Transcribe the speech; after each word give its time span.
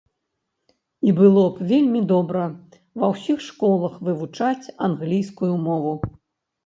І 1.09 1.13
было 1.19 1.43
б 1.57 1.67
вельмі 1.73 2.01
добра 2.13 2.47
ва 3.03 3.09
ўсіх 3.13 3.45
школах 3.51 3.93
вывучаць 4.09 4.71
англійскую 4.89 5.53
мову. 5.71 5.93